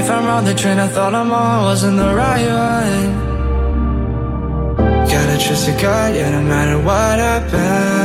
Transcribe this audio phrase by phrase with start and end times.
[0.00, 3.30] if I'm on the train I thought I'm on wasn't the right one
[5.12, 7.99] Gotta trust a guy, yeah, no matter what happens.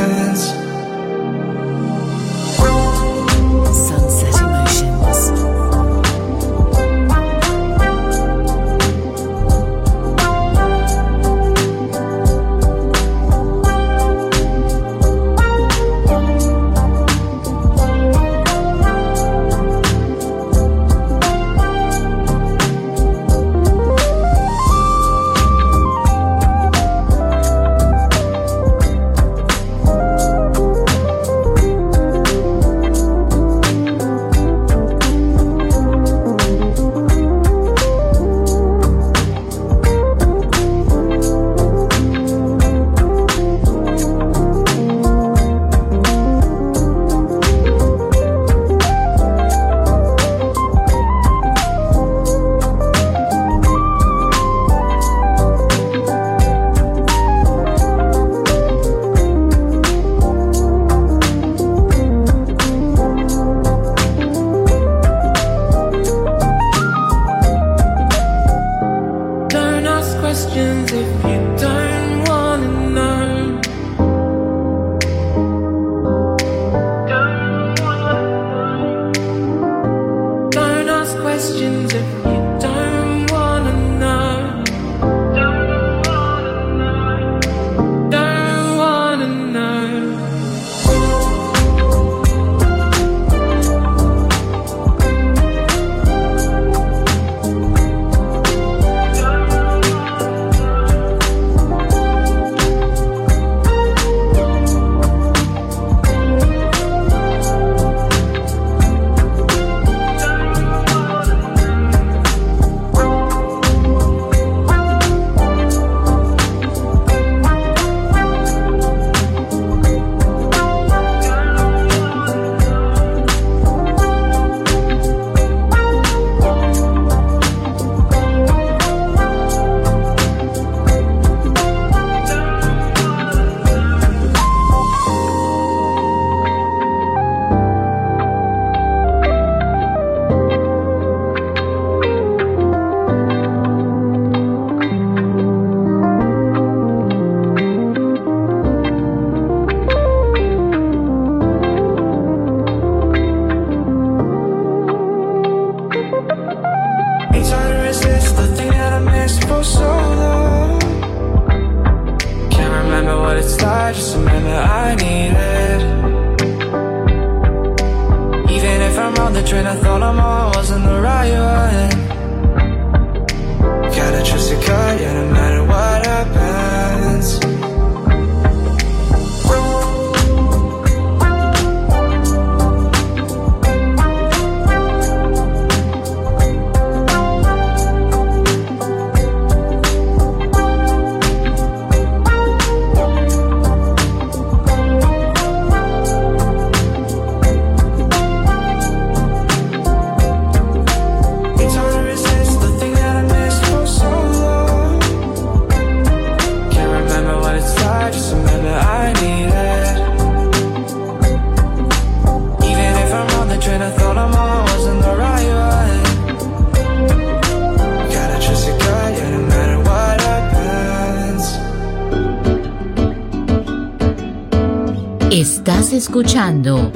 [225.92, 226.90] Escuchando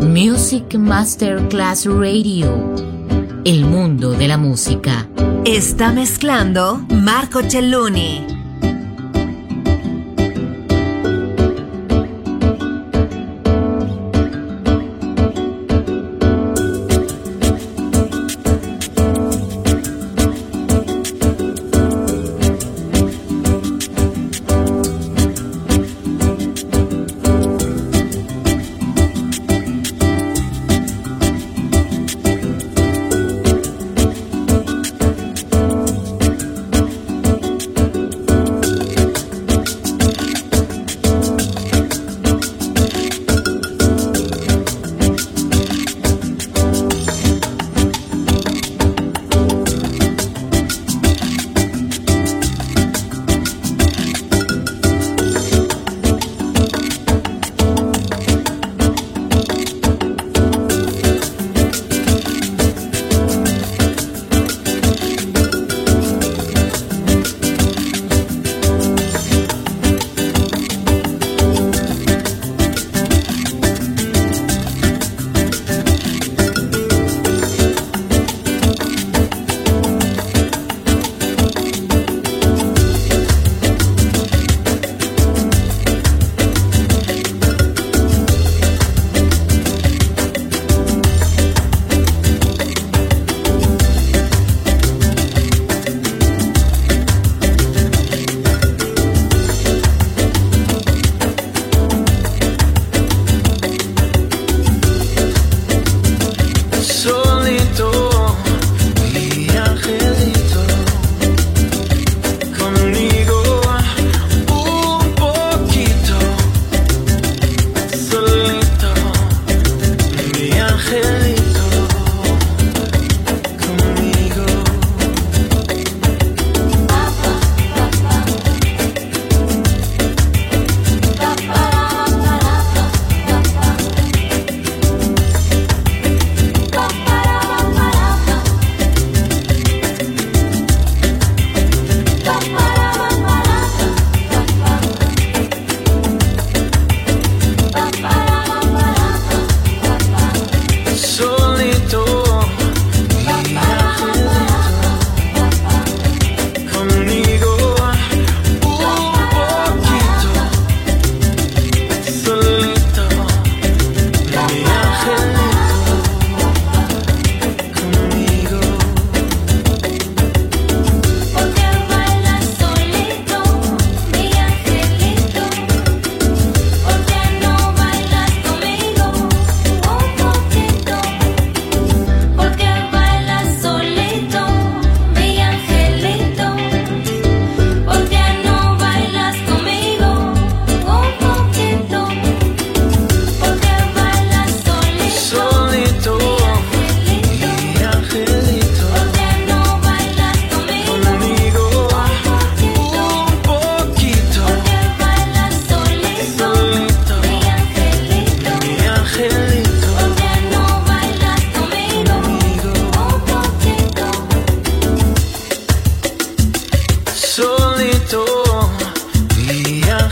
[0.00, 2.74] Music Masterclass Radio,
[3.44, 5.06] el mundo de la música.
[5.44, 8.33] Está mezclando Marco Celloni.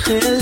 [0.09, 0.42] ángel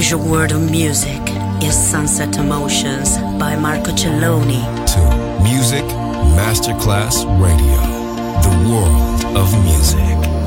[0.00, 1.20] The world of music
[1.62, 4.64] is Sunset Emotions by Marco Celloni.
[4.94, 5.84] To Music
[6.34, 7.80] Masterclass Radio,
[8.42, 10.39] the world of music.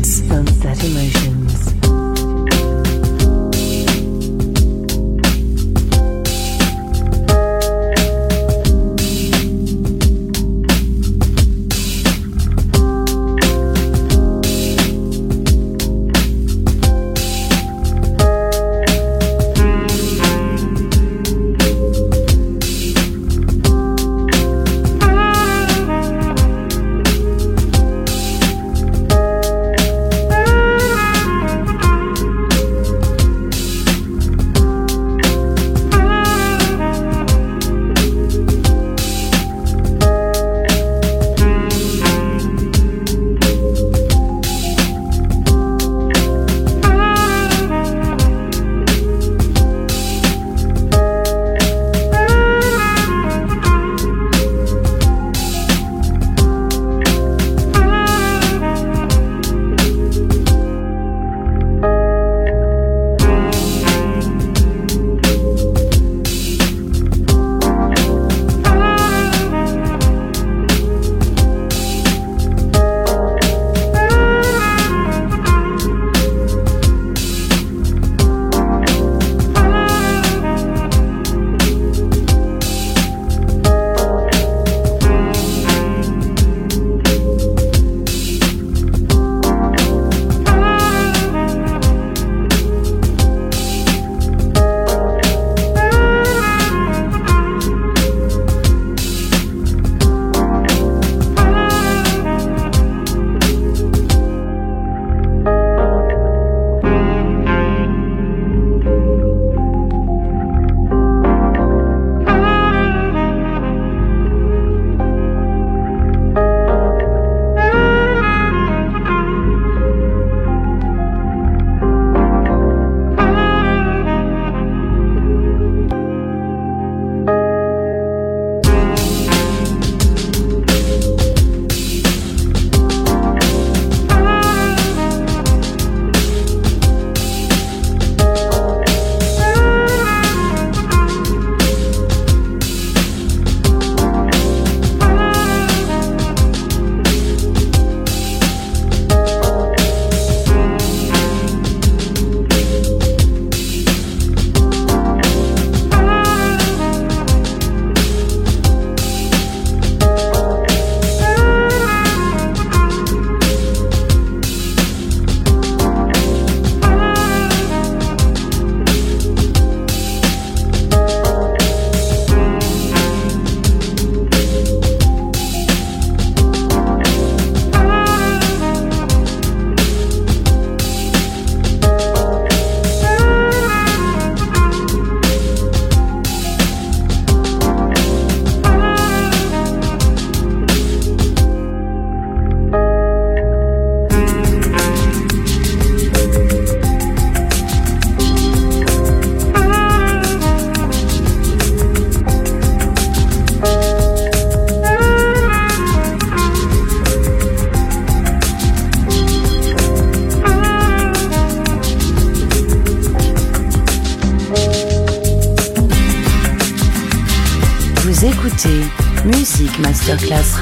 [0.00, 2.01] Sunset Emotions.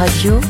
[0.00, 0.40] Radio,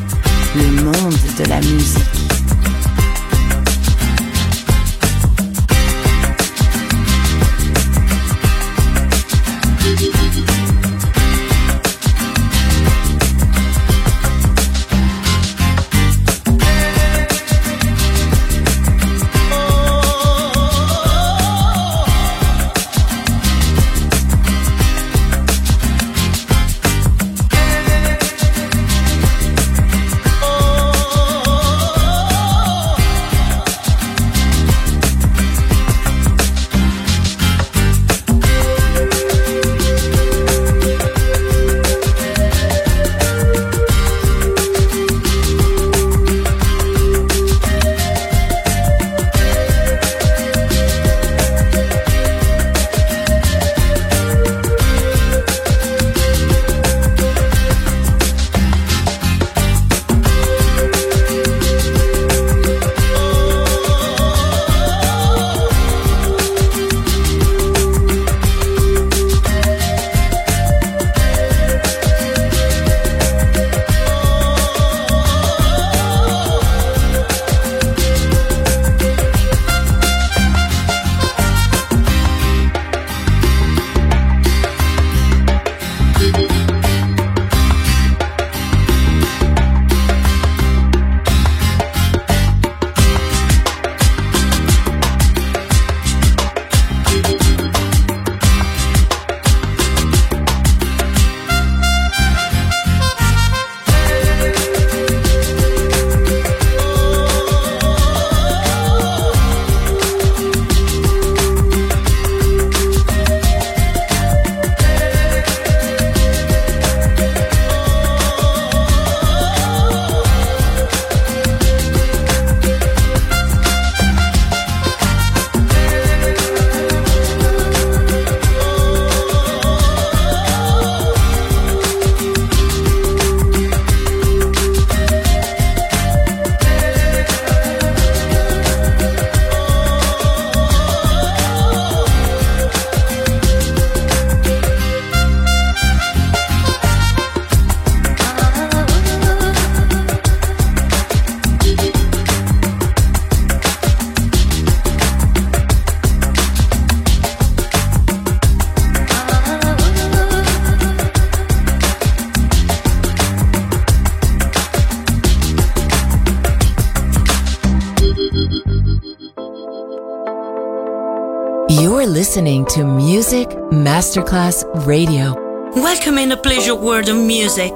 [172.31, 175.35] listening to Music Masterclass Radio.
[175.75, 177.73] Welcome in a pleasure world of music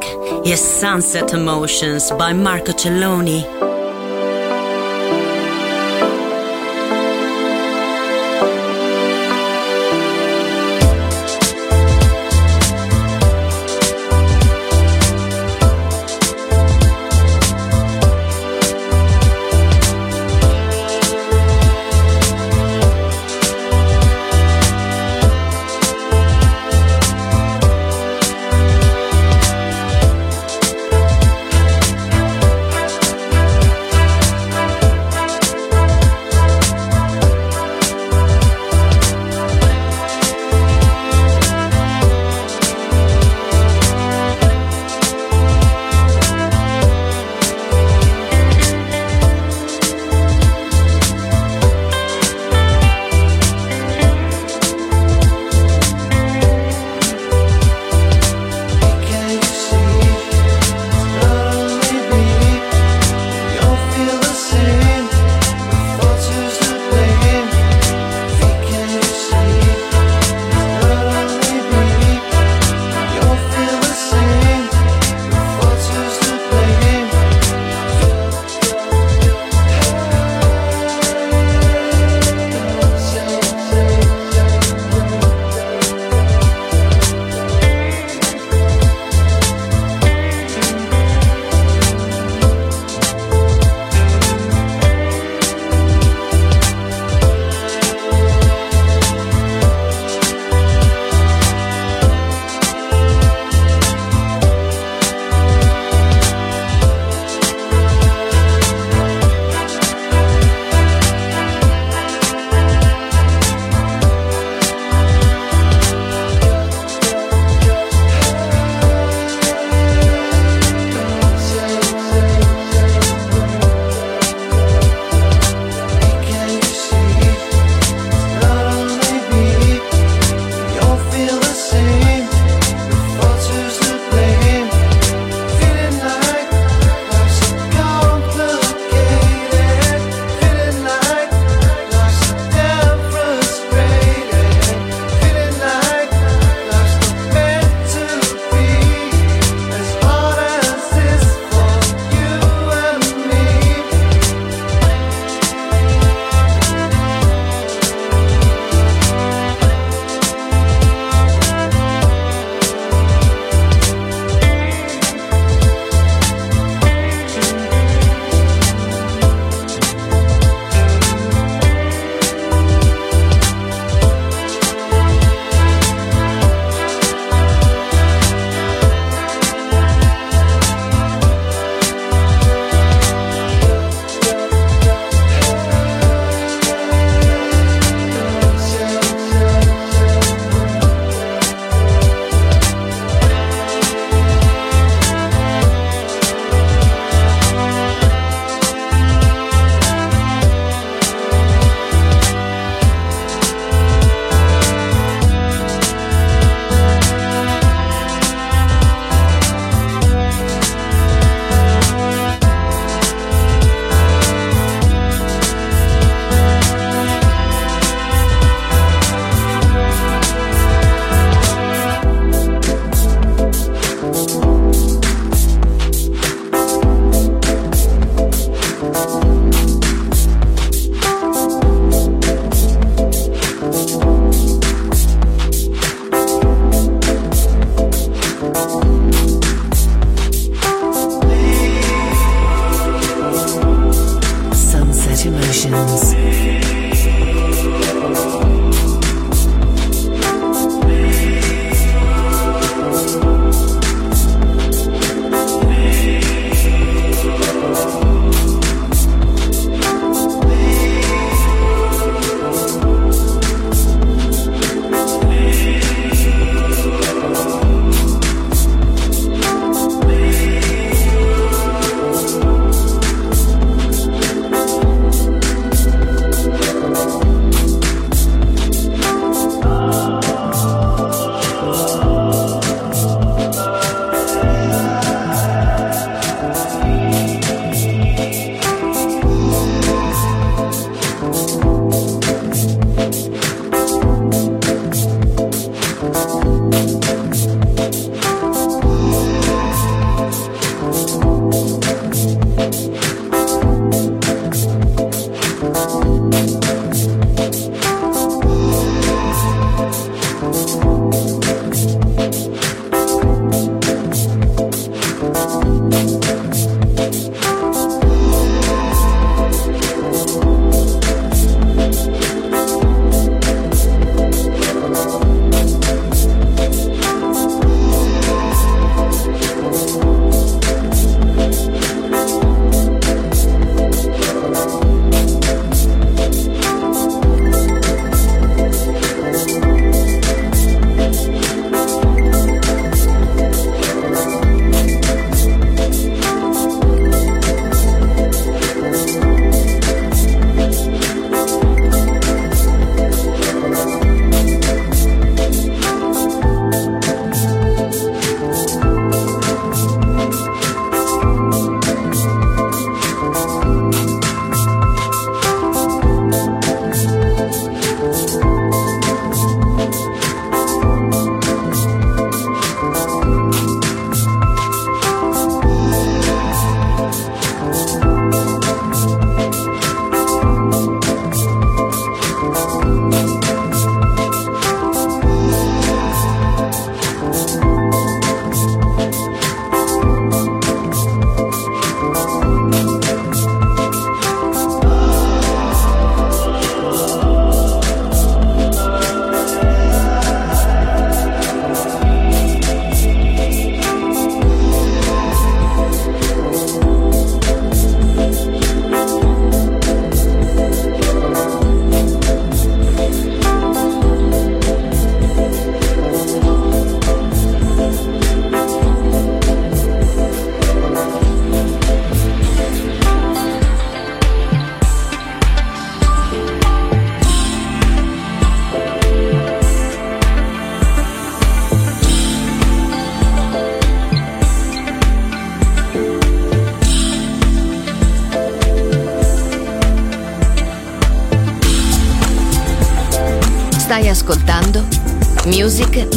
[0.46, 3.73] is Sunset Emotions by Marco Celloni.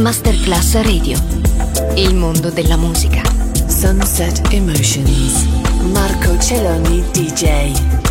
[0.08, 1.18] Masterclass Radio.
[1.96, 3.22] Il mondo della musica.
[3.68, 5.46] Sunset Emotions.
[5.92, 8.07] Marco Celloni DJ.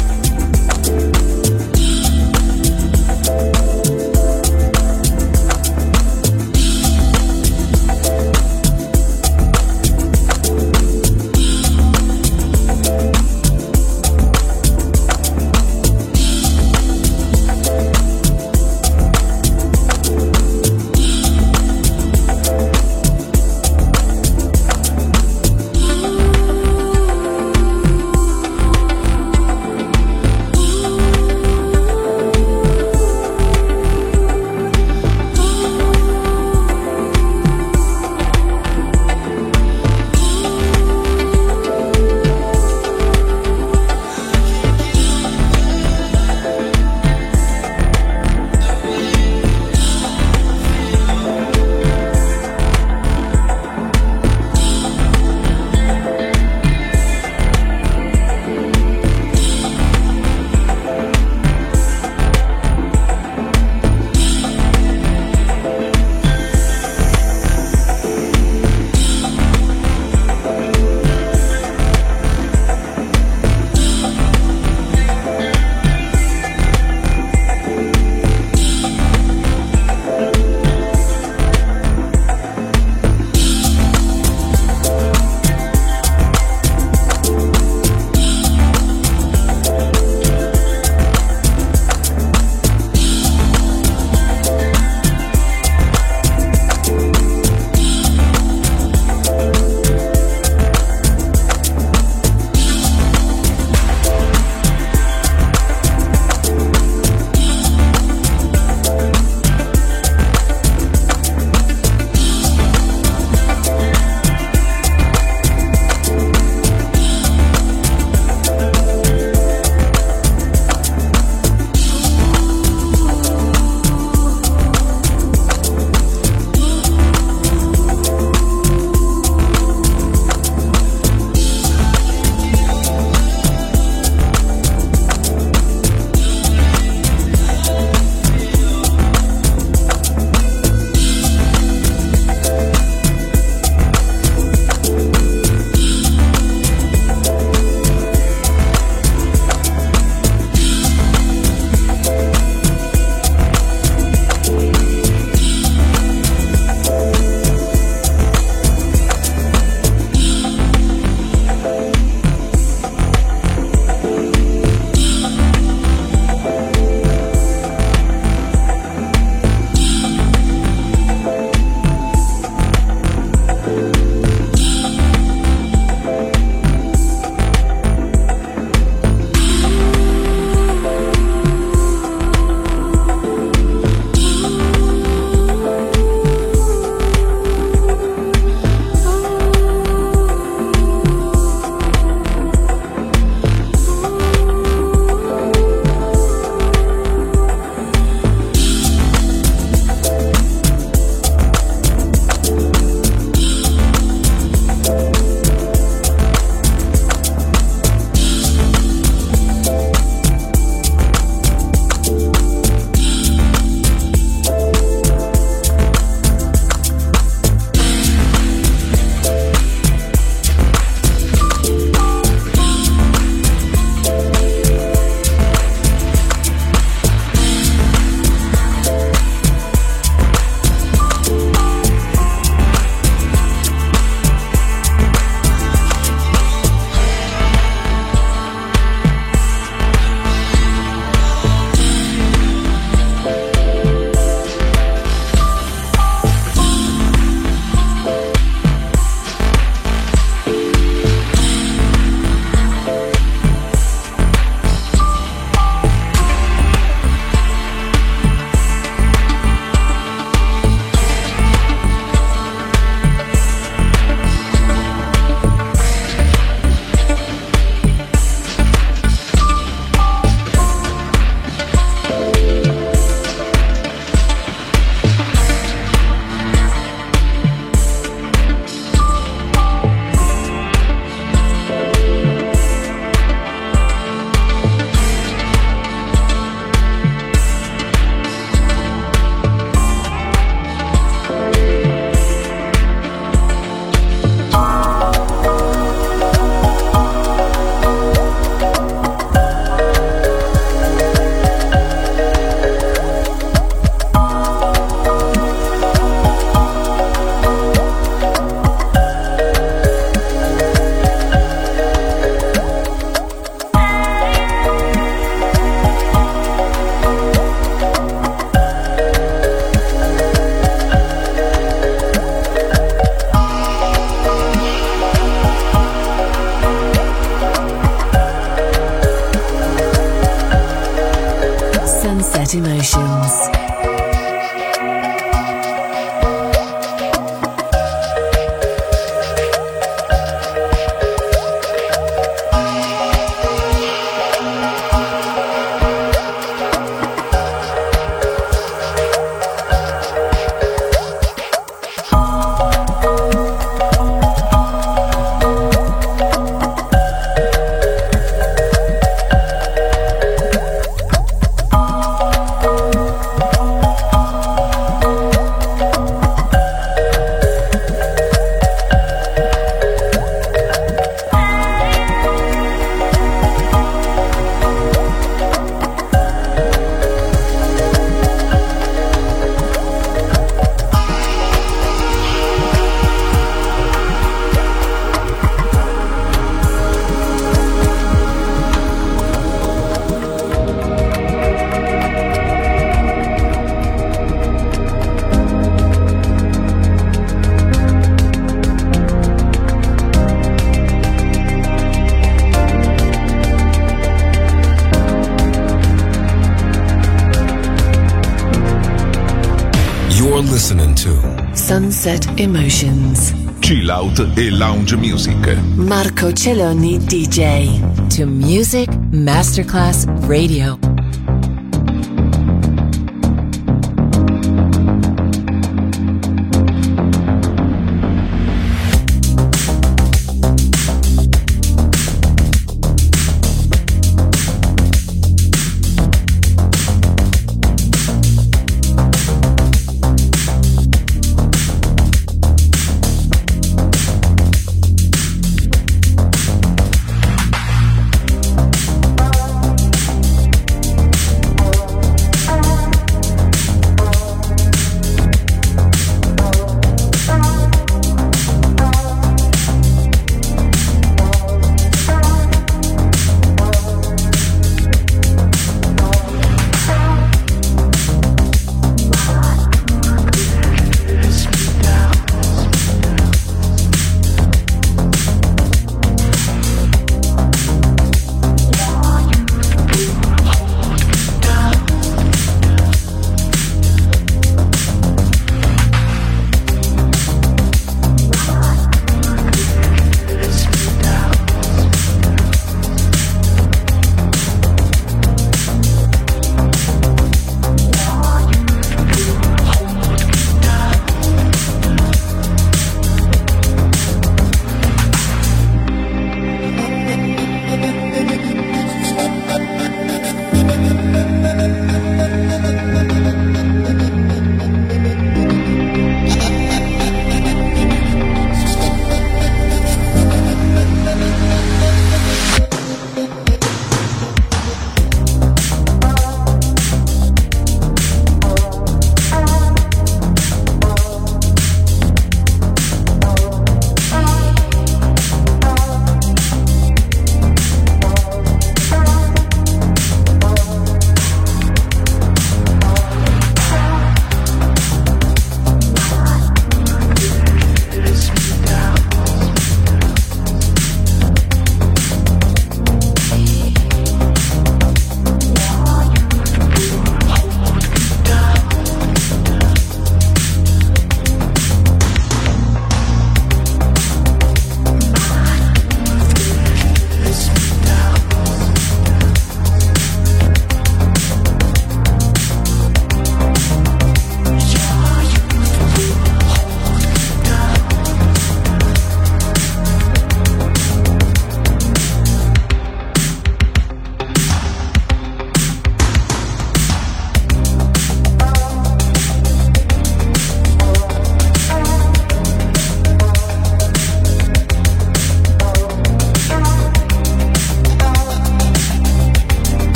[411.67, 413.35] Sunset Emotions.
[413.59, 415.59] Chill out e lounge music.
[415.75, 417.81] Marco Celloni DJ.
[418.14, 420.86] To Music Masterclass Radio.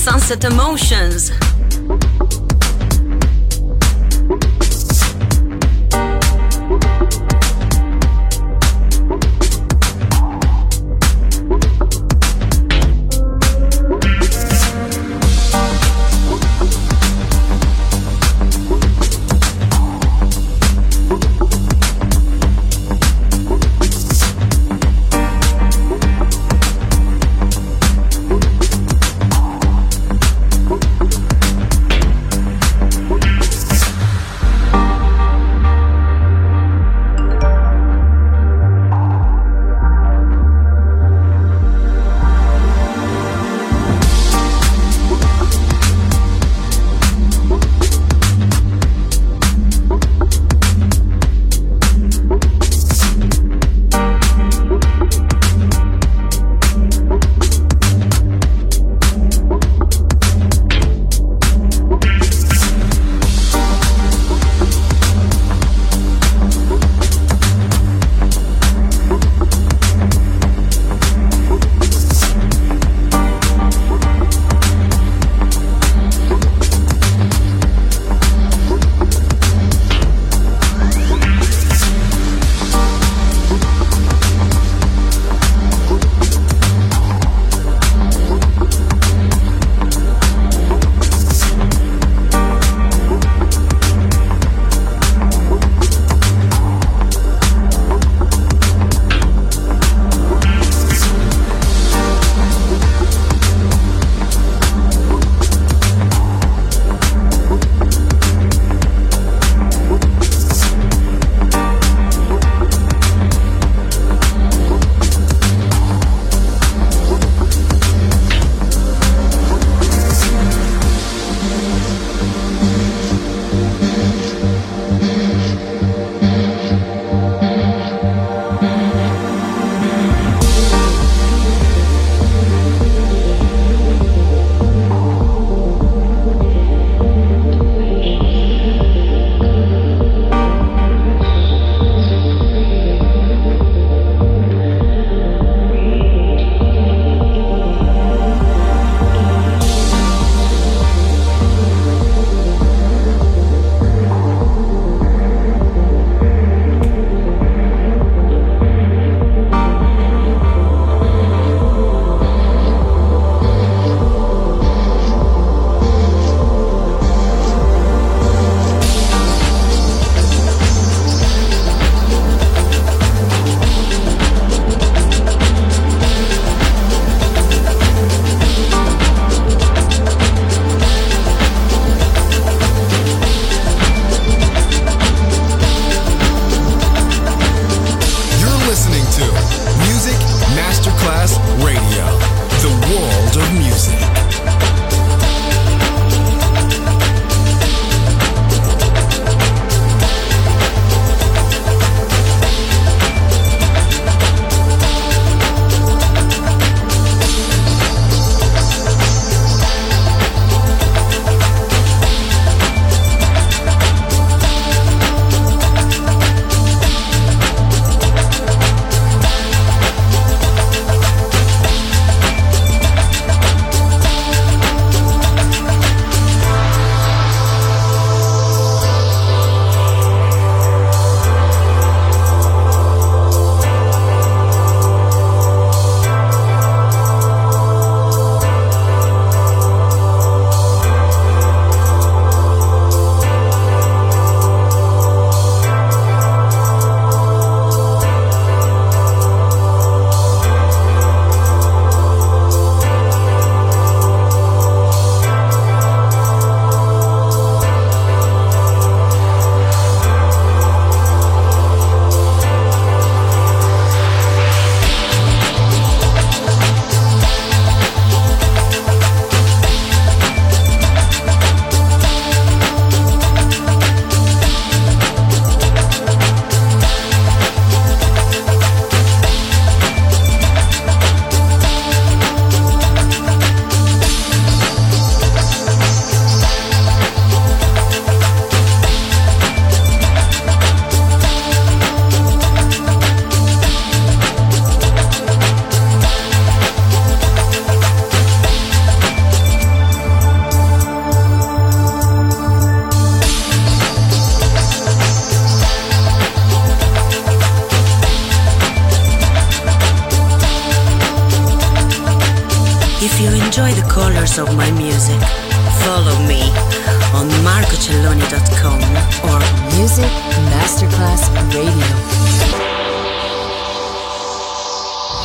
[0.00, 1.49] Sunset Emotions.